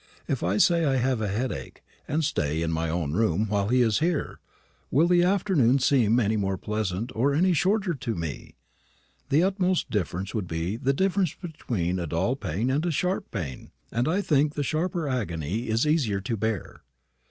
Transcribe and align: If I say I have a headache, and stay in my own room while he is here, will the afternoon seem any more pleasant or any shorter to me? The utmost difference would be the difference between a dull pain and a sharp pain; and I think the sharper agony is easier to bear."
If 0.27 0.41
I 0.41 0.57
say 0.57 0.83
I 0.83 0.95
have 0.95 1.21
a 1.21 1.27
headache, 1.27 1.83
and 2.07 2.23
stay 2.25 2.63
in 2.63 2.71
my 2.71 2.89
own 2.89 3.13
room 3.13 3.45
while 3.47 3.67
he 3.67 3.83
is 3.83 3.99
here, 3.99 4.39
will 4.89 5.07
the 5.07 5.21
afternoon 5.21 5.77
seem 5.77 6.19
any 6.19 6.35
more 6.37 6.57
pleasant 6.57 7.11
or 7.13 7.35
any 7.35 7.53
shorter 7.53 7.93
to 7.93 8.15
me? 8.15 8.55
The 9.29 9.43
utmost 9.43 9.91
difference 9.91 10.33
would 10.33 10.47
be 10.47 10.75
the 10.75 10.91
difference 10.93 11.35
between 11.35 11.99
a 11.99 12.07
dull 12.07 12.35
pain 12.35 12.71
and 12.71 12.83
a 12.83 12.89
sharp 12.89 13.29
pain; 13.29 13.69
and 13.91 14.07
I 14.07 14.21
think 14.21 14.55
the 14.55 14.63
sharper 14.63 15.07
agony 15.07 15.67
is 15.67 15.85
easier 15.85 16.19
to 16.19 16.35
bear." 16.35 16.81